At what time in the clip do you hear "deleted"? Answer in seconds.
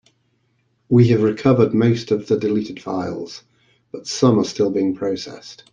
2.35-2.81